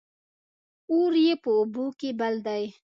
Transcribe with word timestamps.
اور 0.91 1.13
يې 1.25 1.33
په 1.43 1.49
اوبو 1.57 1.85
کې 1.99 2.09
بل 2.19 2.35
دى 2.45 2.63